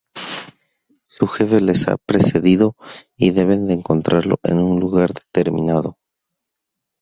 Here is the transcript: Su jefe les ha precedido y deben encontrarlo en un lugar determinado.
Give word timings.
Su 1.05 1.27
jefe 1.27 1.61
les 1.61 1.87
ha 1.87 1.95
precedido 1.95 2.75
y 3.15 3.29
deben 3.33 3.69
encontrarlo 3.69 4.39
en 4.41 4.57
un 4.57 4.79
lugar 4.79 5.13
determinado. 5.13 5.99